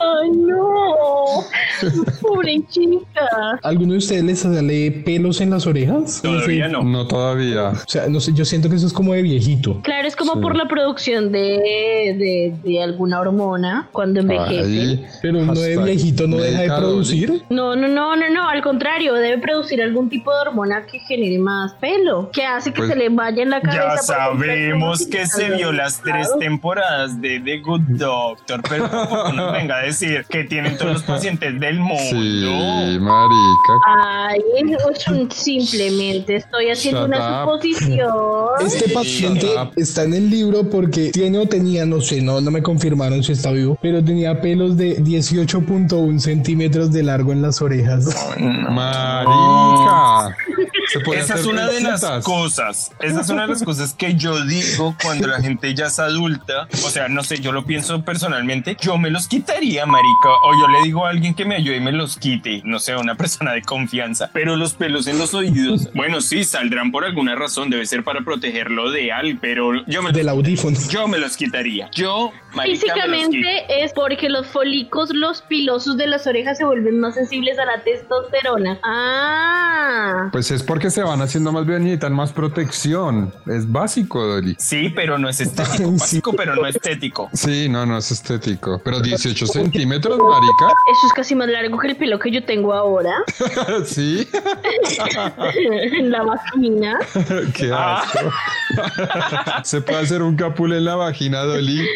[0.00, 1.44] Ay, no.
[2.20, 3.58] Pobre chica.
[3.62, 6.20] ¿Alguno de ustedes les sale pelos en las orejas?
[6.22, 6.82] Todavía no.
[6.82, 7.70] No todavía.
[7.70, 9.80] O sea, no sé, yo siento que eso es como de viejito.
[9.82, 10.40] Claro, es como Sí.
[10.40, 11.38] por la producción de,
[12.18, 14.62] de, de alguna hormona cuando envejece.
[14.80, 17.42] Ay, Pero no de viejito no deja de producir.
[17.50, 21.38] No, no, no, no, no, al contrario, debe producir algún tipo de hormona que genere
[21.38, 23.94] más pelo, que hace que Pues- se le vaya en la cabeza.
[23.96, 26.28] Ya sabemos que se vio las tres.
[26.52, 31.02] Temporadas de The Good Doctor, pero tampoco nos venga a decir que tienen todos los
[31.02, 31.96] pacientes del mundo.
[32.10, 33.72] Sí, marica.
[33.86, 34.40] Ay,
[34.94, 37.50] es un- simplemente estoy haciendo Shut una up.
[37.60, 38.08] suposición.
[38.66, 42.62] Este paciente está en el libro porque tiene o tenía, no sé, no, no me
[42.62, 48.04] confirmaron si está vivo, pero tenía pelos de 18.1 centímetros de largo en las orejas.
[48.38, 50.36] Marica.
[50.36, 50.51] Se puede
[51.14, 52.92] Esa es una de las cosas.
[53.00, 56.68] Esa es una de las cosas que yo digo cuando la gente ya es adulta.
[56.84, 58.76] O sea, no sé, yo lo pienso personalmente.
[58.80, 60.28] Yo me los quitaría, marica.
[60.44, 62.62] O yo le digo a alguien que me ayude y me los quite.
[62.64, 64.30] No sé, a una persona de confianza.
[64.32, 67.70] Pero los pelos en los oídos, bueno, sí, saldrán por alguna razón.
[67.70, 69.38] Debe ser para protegerlo de algo.
[69.40, 70.76] Pero yo me, Del audífono.
[70.90, 71.90] yo me los quitaría.
[71.92, 72.80] Yo, marica.
[72.80, 77.64] Físicamente es porque los folículos, los pilosos de las orejas se vuelven más sensibles a
[77.64, 78.78] la testosterona.
[78.82, 80.28] Ah.
[80.32, 83.32] Pues es porque se van haciendo más bien y necesitan más protección.
[83.46, 84.56] Es básico, Dolly.
[84.58, 85.76] Sí, pero no es estético.
[85.76, 85.98] Sí.
[85.98, 87.30] Básico, pero no estético.
[87.32, 88.80] Sí, no, no es estético.
[88.84, 90.66] Pero 18 centímetros, marica.
[90.66, 93.12] Eso es casi más largo que el pelo que yo tengo ahora
[93.84, 94.28] sí.
[95.94, 96.98] en la vagina.
[97.54, 98.30] Qué asco.
[99.64, 101.86] Se puede hacer un capul en la vagina, Dolly.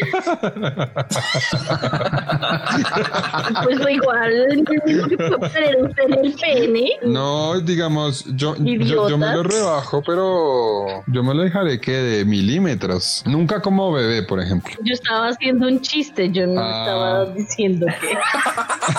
[3.63, 4.47] Pues igual,
[4.85, 6.89] mismo que puede tener usted en el pene.
[7.05, 12.25] No, digamos, yo, yo, yo me lo rebajo, pero yo me lo dejaré que de
[12.25, 13.23] milímetros.
[13.25, 14.73] Nunca como bebé, por ejemplo.
[14.83, 16.79] Yo estaba haciendo un chiste, yo no Ah.
[16.85, 18.17] estaba diciendo que.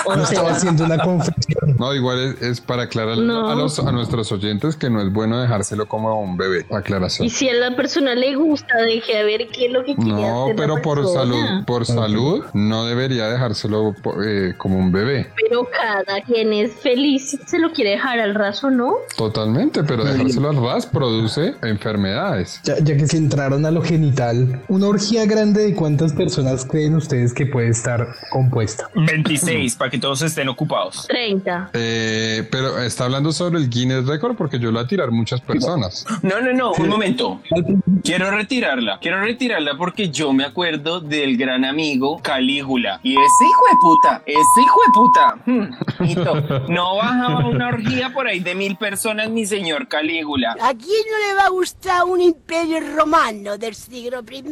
[0.04, 1.76] O No estaba sea, haciendo una confesión.
[1.78, 3.50] No, igual es, es para aclarar No.
[3.50, 6.66] a, los, a nuestros oyentes que no es bueno dejárselo como a un bebé.
[6.70, 7.26] Aclaración.
[7.26, 10.10] y si a la persona le gusta, deje a ver qué es lo que quiere
[10.10, 11.20] No, hacer la pero por persona.
[11.20, 15.30] salud, por salud, no debería dejárselo eh, como un bebé.
[15.36, 18.94] Pero cada quien es feliz si se lo quiere dejar al raso, ¿no?
[19.16, 22.60] Totalmente, pero dejárselo al ras produce enfermedades.
[22.64, 26.94] Ya, ya que se entraron a lo genital, una orgía grande de cuántas personas creen
[26.94, 28.88] ustedes que puede estar compuesta.
[28.94, 31.06] 26, para que todos estén ocupados.
[31.08, 31.70] 30.
[31.72, 35.40] Eh, pero está hablando sobre el Guinness Record porque yo lo voy a tirar muchas
[35.40, 36.04] personas.
[36.22, 37.40] No, no, no, un momento.
[38.04, 38.98] Quiero retirarla.
[39.00, 43.00] Quiero retirarla porque yo me acuerdo del gran amigo Calígula.
[43.02, 45.36] Y ese hijo de puta, ese hijo de puta.
[45.46, 50.52] hmm, no bajaba una orgía por ahí de mil personas, mi señor Calígula.
[50.60, 54.44] ¿A quién no le va a gustar un imperio romano del siglo I?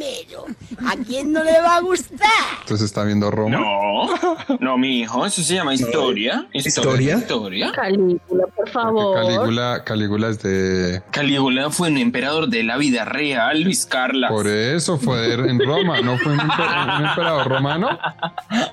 [0.86, 2.28] ¿A quién no le va a gustar?
[2.62, 3.58] Entonces está viendo Roma.
[3.58, 6.48] No, no, mi hijo, eso se llama historia.
[6.52, 7.18] ¿Historia?
[7.18, 7.72] Historia.
[7.72, 9.14] Calígula, por favor.
[9.24, 11.02] Calígula, Calígula es de.
[11.10, 14.28] Calígula fue un emperador de la vida real, Luis Carla.
[14.28, 16.00] Por eso fue en Roma.
[16.00, 17.88] ¿No fue un, empe- un emperador romano?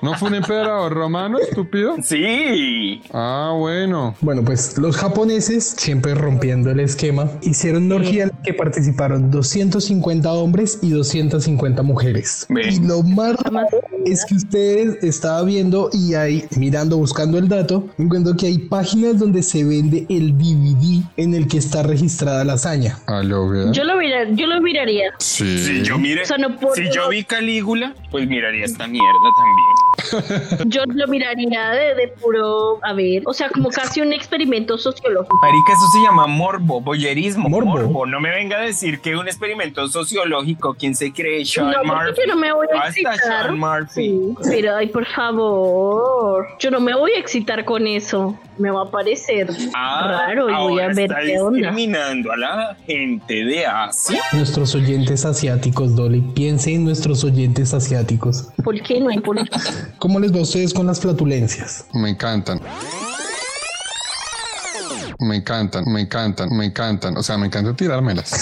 [0.02, 1.96] ¿No fue un emperador romano, estúpido?
[2.02, 3.02] Sí.
[3.12, 4.14] Ah, bueno.
[4.20, 9.30] Bueno, pues los japoneses, siempre rompiendo el esquema, hicieron una orgía en la que participaron
[9.30, 12.46] 250 hombres y 250 mujeres.
[12.48, 12.68] Ve.
[12.72, 13.66] Y lo más raro
[14.04, 19.18] es que ustedes estaba viendo y ahí mirando, buscando el dato, encuentro que hay páginas
[19.18, 22.98] donde se vende el DVD en el que está registrada la hazaña.
[23.24, 23.72] Lo.
[23.72, 25.12] Yo lo, mira- yo lo miraría.
[25.18, 25.58] Sí.
[25.58, 29.04] Si yo mire, O sea, no puedo- si yo vi Calígula, pues miraría esta mierda
[29.36, 29.73] también.
[30.66, 35.36] Yo lo miraría de, de puro, a ver, o sea, como casi un experimento sociológico.
[35.42, 37.70] Marica, eso se llama morbo, boyerismo, Morbo.
[37.70, 38.06] morbo.
[38.06, 41.44] No me venga a decir que un experimento sociológico, ¿quién se cree?
[41.44, 42.20] Sean No, Murphy.
[42.26, 43.16] yo no me voy a Basta, excitar.
[43.18, 44.34] Sean Murphy.
[44.42, 48.38] Sí, pero ay, por favor, yo no me voy a excitar con eso.
[48.58, 51.58] Me va a parecer Ah, raro y voy a ver está qué onda.
[51.58, 54.22] discriminando a la gente de Asia.
[54.32, 58.48] Nuestros oyentes asiáticos, Dolly, piensen en nuestros oyentes asiáticos.
[58.62, 59.36] ¿Por qué no hay por
[59.98, 61.86] ¿Cómo les va a ustedes con las flatulencias?
[61.92, 62.60] Me encantan.
[65.20, 67.16] Me encantan, me encantan, me encantan.
[67.16, 68.32] O sea, me encanta tirármelas.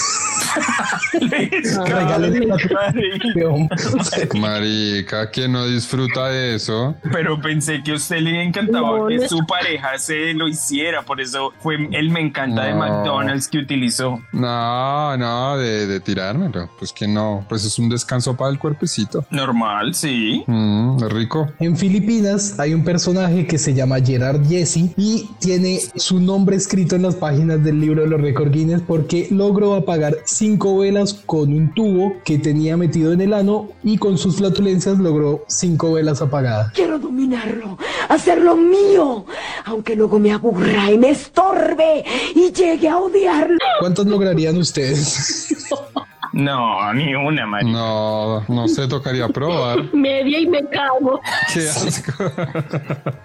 [4.35, 6.95] Marica, ¿quién no disfruta de eso?
[7.11, 11.21] Pero pensé que a usted le encantaba No, que su pareja se lo hiciera, por
[11.21, 12.73] eso fue el me encanta de.
[12.73, 14.21] McDonald's que utilizó.
[14.31, 16.69] No, no, de, de tirármelo.
[16.77, 19.25] Pues que no, pues es un descanso para el cuerpecito.
[19.29, 20.43] Normal, sí.
[20.47, 21.51] Mm, es rico.
[21.59, 26.95] En Filipinas hay un personaje que se llama Gerard Jesse y tiene su nombre escrito
[26.95, 31.53] en las páginas del libro de los récords Guinness porque logró apagar cinco velas con
[31.53, 36.21] un tubo que tenía metido en el ano y con sus flatulencias logró cinco velas
[36.21, 36.73] apagadas.
[36.73, 37.77] Quiero dominarlo,
[38.09, 39.25] hacerlo mío,
[39.63, 42.03] aunque luego me aburra y me estorbe
[42.35, 43.57] y llegue a odiarlo.
[43.79, 45.47] ¿Cuántos lograrían ustedes?
[46.33, 47.71] No, ni una, María.
[47.71, 49.83] No, no sé, tocaría probar.
[49.93, 51.21] Media y me cago.
[51.53, 52.23] Qué asco.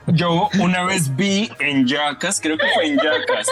[0.08, 3.48] Yo una vez vi en Jackass, creo que fue en Jackass,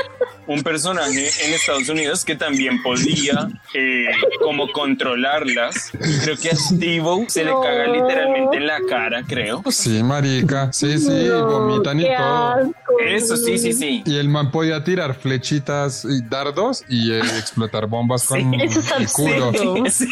[0.47, 4.07] un personaje en Estados Unidos que también podía eh,
[4.43, 5.91] como controlarlas.
[6.23, 9.63] Creo que a Steve se le caga literalmente en la cara, creo.
[9.71, 10.73] Sí, marica.
[10.73, 12.15] Sí, sí, vomitan y todo.
[12.15, 13.01] asco.
[13.05, 14.03] Eso sí, sí, sí.
[14.07, 18.93] Y el man podía tirar flechitas y dardos y eh, explotar bombas con eso es
[18.99, 19.53] el culo.
[19.91, 20.07] Sí,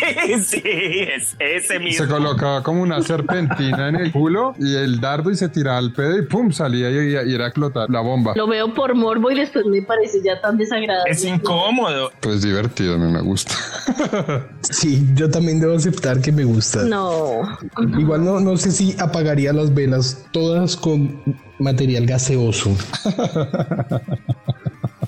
[0.44, 2.04] sí, es ese mismo.
[2.04, 5.92] Se colocaba como una serpentina en el culo y el dardo y se tiraba al
[5.92, 8.32] pedo y pum, salía y, y era a explotar la bomba.
[8.36, 11.12] Lo veo por morbo y después me parece ya tan desagradable.
[11.12, 12.10] Es incómodo.
[12.20, 13.54] Pues divertido, a mí me gusta.
[14.70, 16.82] Sí, yo también debo aceptar que me gusta.
[16.84, 17.42] No.
[17.98, 21.22] Igual no, no sé si apagaría las velas todas con
[21.58, 22.74] material gaseoso.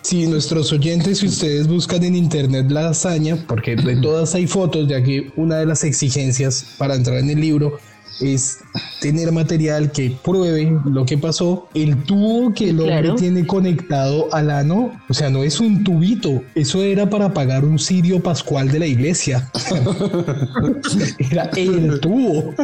[0.03, 4.87] Si nuestros oyentes, si ustedes buscan en internet la hazaña, porque de todas hay fotos,
[4.87, 7.81] ya que una de las exigencias para entrar en el libro
[8.21, 8.59] es
[9.01, 11.69] tener material que pruebe lo que pasó.
[11.75, 13.15] El tubo que el hombre Claro.
[13.17, 17.79] tiene conectado al ano, o sea, no es un tubito, eso era para pagar un
[17.79, 19.51] cirio pascual de la iglesia.
[21.31, 22.55] era el tubo.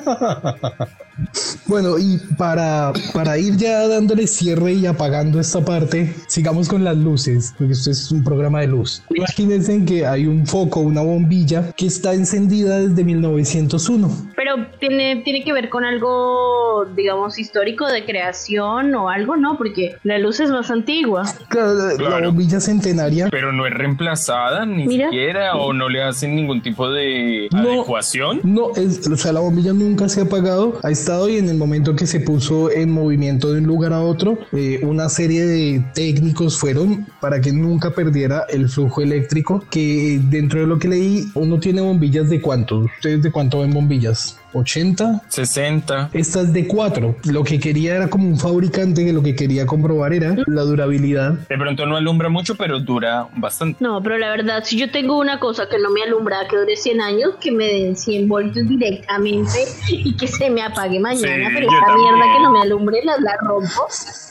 [1.66, 6.96] Bueno, y para, para ir ya dándole cierre y apagando esta parte, sigamos con las
[6.96, 9.02] luces, porque esto es un programa de luz.
[9.14, 14.10] Imagínense que hay un foco, una bombilla que está encendida desde 1901.
[14.36, 19.57] Pero tiene, tiene que ver con algo, digamos, histórico de creación o algo, ¿no?
[19.57, 21.24] Porque la luz es más antigua.
[21.48, 22.26] Claro, la- la Claro.
[22.28, 23.28] bombilla centenaria.
[23.31, 25.07] Pero no es reemplazada ni Mira.
[25.11, 27.61] siquiera o no le hacen ningún tipo de No.
[27.61, 28.40] adecuación.
[28.44, 31.57] No, es, o sea, la bombilla nunca se ha apagado, ha estado y en el
[31.57, 35.85] momento que se puso en movimiento de un lugar a otro, eh, una serie de
[35.94, 41.24] técnicos fueron para que nunca perdiera el flujo eléctrico, que dentro de lo que leí,
[41.35, 46.10] uno tiene bombillas de cuánto, ustedes de cuánto ven bombillas, 80, 60.
[46.12, 47.16] Esta es de 4.
[47.24, 51.32] Lo que quería era como un fabricante que lo que quería comprobar era la durabilidad.
[51.48, 53.76] De pronto no alumbra mucho, pero dura bastante.
[53.82, 56.76] No, pero la verdad, si yo tengo una cosa que no me alumbra, que dure
[56.76, 61.54] 100 años, que me den 100 voltios directamente y que se me apague mañana, Sí,
[61.54, 62.14] pero esta también.
[62.14, 63.86] mierda que no me alumbre, la, la rompo,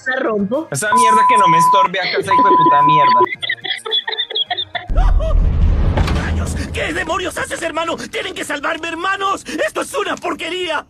[0.07, 0.67] la rompo.
[0.71, 3.19] Esa mierda que no me estorbe acá, esa hijo de puta mierda.
[6.73, 7.97] ¿Qué demonios haces, hermano?
[7.97, 9.43] ¡Tienen que salvarme, hermanos!
[9.65, 10.85] ¡Esto es una porquería!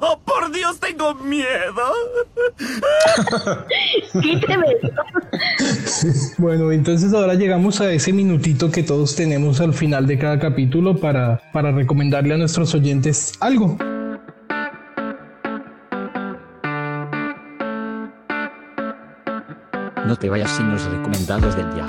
[0.00, 1.92] ¡Oh, por Dios, tengo miedo!
[4.22, 4.66] Quíteme.
[6.38, 10.96] Bueno, entonces ahora llegamos a ese minutito que todos tenemos al final de cada capítulo
[10.96, 13.76] para, para recomendarle a nuestros oyentes algo.
[20.06, 21.86] No te vayas sin los recomendados del día.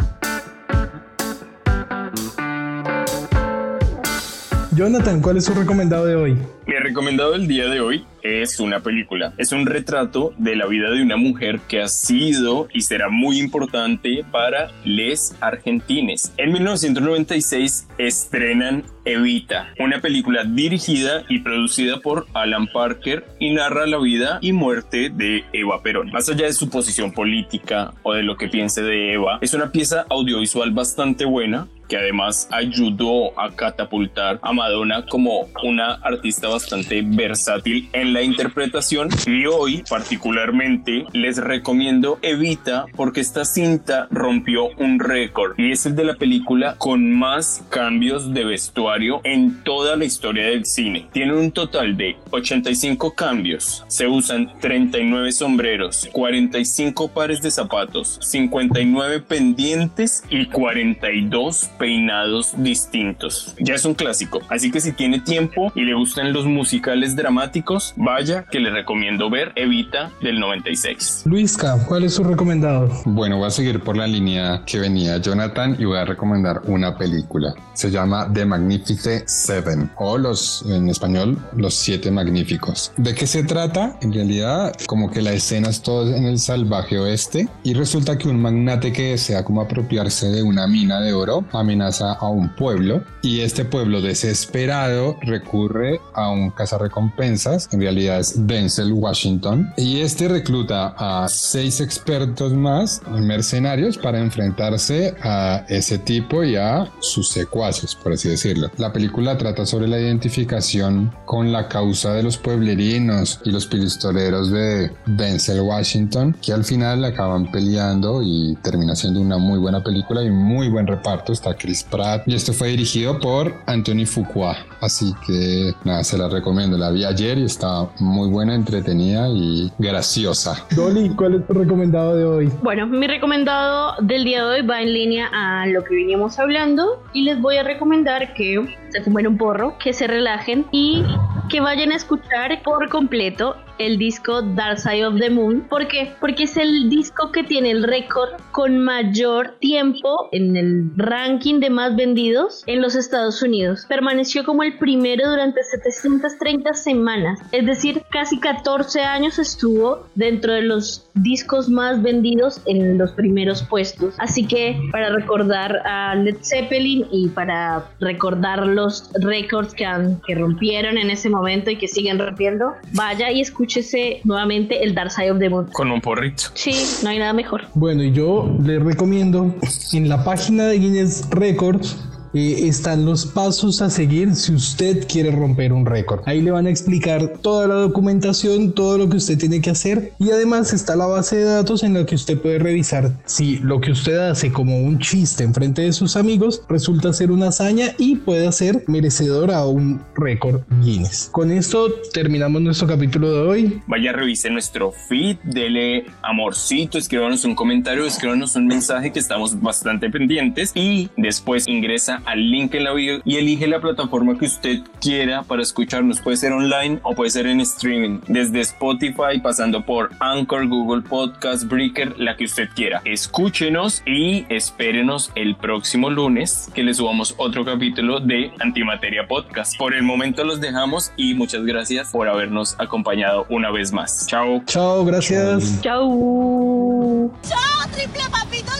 [4.77, 6.37] Jonathan, ¿cuál es su recomendado de hoy?
[6.67, 9.33] Mi recomendado del día de hoy es una película.
[9.39, 13.39] Es un retrato de la vida de una mujer que ha sido y será muy
[13.39, 16.31] importante para les argentines.
[16.37, 23.97] En 1996 estrenan Evita, una película dirigida y producida por Alan Parker y narra la
[23.97, 26.11] vida y muerte de Eva Perón.
[26.11, 29.71] Más allá de su posición política o de lo que piense de Eva, es una
[29.71, 37.01] pieza audiovisual bastante buena que además ayudó a catapultar a Madonna como una artista bastante
[37.03, 39.09] versátil en la interpretación.
[39.25, 45.53] Y hoy particularmente les recomiendo Evita porque esta cinta rompió un récord.
[45.57, 50.47] Y es el de la película con más cambios de vestuario en toda la historia
[50.47, 51.07] del cine.
[51.11, 59.21] Tiene un total de 85 cambios, se usan 39 sombreros, 45 pares de zapatos, 59
[59.21, 63.55] pendientes y 42 peinados distintos.
[63.59, 67.93] Ya es un clásico, así que si tiene tiempo y le gustan los musicales dramáticos,
[67.95, 71.23] vaya que le recomiendo ver Evita del 96.
[71.25, 72.89] Luisca, ¿cuál es su recomendado?
[73.05, 76.97] Bueno, voy a seguir por la línea que venía Jonathan y voy a recomendar una
[76.97, 77.53] película.
[77.73, 82.91] Se llama The Magnificent Seven o los en español Los Siete Magníficos.
[82.97, 83.97] ¿De qué se trata?
[84.01, 88.27] En realidad, como que la escena es todo en el salvaje oeste y resulta que
[88.27, 93.03] un magnate que desea como apropiarse de una mina de oro amenaza a un pueblo
[93.21, 100.29] y este pueblo desesperado recurre a un cazarrecompensas, en realidad es Denzel Washington, y este
[100.29, 107.95] recluta a seis expertos más mercenarios para enfrentarse a ese tipo y a sus secuaces,
[107.95, 108.71] por así decirlo.
[108.77, 114.51] La película trata sobre la identificación con la causa de los pueblerinos y los pistoleros
[114.51, 120.23] de Denzel Washington, que al final acaban peleando y termina siendo una muy buena película
[120.23, 121.33] y muy buen reparto.
[121.33, 124.57] Está Chris Pratt y esto fue dirigido por Anthony Fuqua.
[124.81, 126.77] Así que nada, se la recomiendo.
[126.77, 130.65] La vi ayer y está muy buena, entretenida y graciosa.
[130.75, 132.51] Dolly, ¿cuál es tu recomendado de hoy?
[132.61, 137.03] Bueno, mi recomendado del día de hoy va en línea a lo que veníamos hablando
[137.13, 141.03] y les voy a recomendar que se fumen un porro, que se relajen y
[141.49, 145.61] que vayan a escuchar por completo el disco Dark Side of the Moon.
[145.69, 146.13] ¿Por qué?
[146.19, 151.69] Porque es el disco que tiene el récord con mayor tiempo en el ranking de
[151.69, 153.85] más vendidos en los Estados Unidos.
[153.87, 160.61] Permaneció como el primero durante 730 semanas, es decir, casi 14 años estuvo dentro de
[160.61, 164.15] los discos más vendidos en los primeros puestos.
[164.17, 169.87] Así que para recordar a Led Zeppelin y para recordar los récords que,
[170.25, 175.11] que rompieron en ese momento y que siguen rompiendo, vaya y escúchese nuevamente el Dark
[175.11, 175.67] Side of the Moon.
[175.73, 176.43] Con un porrito.
[176.53, 177.63] Sí, no hay nada mejor.
[177.73, 179.53] Bueno, y yo les recomiendo
[179.91, 181.97] en la página de Guinness Records
[182.37, 186.21] eh, están los pasos a seguir si usted quiere romper un récord.
[186.25, 190.13] Ahí le van a explicar toda la documentación, todo lo que usted tiene que hacer
[190.19, 193.81] y además está la base de datos en la que usted puede revisar si lo
[193.81, 197.93] que usted hace como un chiste en frente de sus amigos resulta ser una hazaña
[197.97, 201.29] y puede ser merecedor a un récord Guinness.
[201.31, 203.81] Con esto terminamos nuestro capítulo de hoy.
[203.87, 210.09] Vaya, revise nuestro feed, dele amorcito, escríbanos un comentario, escríbanos un mensaje que estamos bastante
[210.09, 214.81] pendientes y después ingresa al link en la bio y elige la plataforma que usted
[215.01, 216.21] quiera para escucharnos.
[216.21, 221.63] Puede ser online o puede ser en streaming, desde Spotify, pasando por Anchor, Google Podcast,
[221.63, 223.01] Breaker, la que usted quiera.
[223.05, 229.77] Escúchenos y espérenos el próximo lunes que le subamos otro capítulo de Antimateria Podcast.
[229.77, 234.27] Por el momento los dejamos y muchas gracias por habernos acompañado una vez más.
[234.27, 234.61] Chao.
[234.65, 235.81] Chao, gracias.
[235.81, 237.31] Chao.
[237.43, 238.77] ¡Chao, triple papitos!